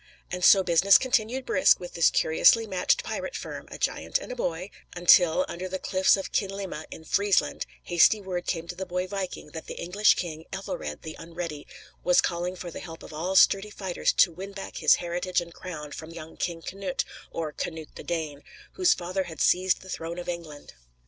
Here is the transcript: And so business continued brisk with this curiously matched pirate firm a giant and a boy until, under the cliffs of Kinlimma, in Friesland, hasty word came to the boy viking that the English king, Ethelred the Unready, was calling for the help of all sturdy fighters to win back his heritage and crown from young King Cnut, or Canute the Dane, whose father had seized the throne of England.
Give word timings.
And 0.31 0.43
so 0.43 0.63
business 0.63 0.97
continued 0.97 1.45
brisk 1.45 1.79
with 1.79 1.93
this 1.93 2.09
curiously 2.09 2.65
matched 2.65 3.03
pirate 3.03 3.35
firm 3.35 3.67
a 3.69 3.77
giant 3.77 4.17
and 4.17 4.31
a 4.31 4.35
boy 4.35 4.71
until, 4.95 5.45
under 5.47 5.69
the 5.69 5.77
cliffs 5.77 6.17
of 6.17 6.31
Kinlimma, 6.31 6.85
in 6.89 7.03
Friesland, 7.03 7.67
hasty 7.83 8.19
word 8.19 8.47
came 8.47 8.67
to 8.67 8.73
the 8.73 8.87
boy 8.87 9.05
viking 9.05 9.49
that 9.51 9.67
the 9.67 9.75
English 9.79 10.15
king, 10.15 10.45
Ethelred 10.51 11.03
the 11.03 11.15
Unready, 11.19 11.67
was 12.03 12.19
calling 12.19 12.55
for 12.55 12.71
the 12.71 12.79
help 12.79 13.03
of 13.03 13.13
all 13.13 13.35
sturdy 13.35 13.69
fighters 13.69 14.11
to 14.13 14.31
win 14.31 14.53
back 14.53 14.77
his 14.77 14.95
heritage 14.95 15.39
and 15.39 15.53
crown 15.53 15.91
from 15.91 16.09
young 16.09 16.35
King 16.35 16.63
Cnut, 16.63 17.03
or 17.29 17.51
Canute 17.51 17.93
the 17.95 18.01
Dane, 18.03 18.41
whose 18.71 18.95
father 18.95 19.25
had 19.25 19.39
seized 19.39 19.83
the 19.83 19.89
throne 19.91 20.17
of 20.17 20.27
England. 20.27 20.73